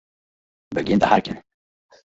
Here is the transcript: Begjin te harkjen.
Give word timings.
Begjin 0.75 0.99
te 1.03 1.11
harkjen. 1.13 1.39